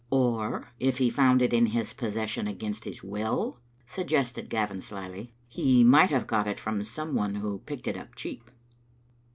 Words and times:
Or 0.09 0.71
if 0.79 0.97
he 0.97 1.11
found 1.11 1.43
it 1.43 1.53
in 1.53 1.67
his 1.67 1.93
possession 1.93 2.47
against 2.47 2.85
his 2.85 3.03
will?" 3.03 3.59
suggested 3.85 4.49
Gavin, 4.49 4.81
slyly. 4.81 5.31
"He 5.47 5.83
might 5.83 6.09
have 6.09 6.25
got 6.25 6.47
it 6.47 6.59
from 6.59 6.81
some 6.83 7.13
one 7.13 7.35
who 7.35 7.59
picked 7.67 7.87
it 7.87 7.95
up 7.97 8.15
cheap." 8.15 8.49